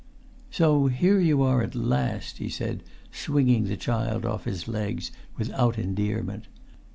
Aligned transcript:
"So 0.49 0.87
here 0.87 1.19
you 1.19 1.43
are 1.43 1.61
at 1.61 1.75
last," 1.75 2.39
he 2.39 2.49
said, 2.49 2.81
swinging 3.11 3.65
the 3.65 3.77
child 3.77 4.25
off 4.25 4.45
his 4.45 4.67
legs 4.67 5.11
without 5.37 5.77
endearment. 5.77 6.47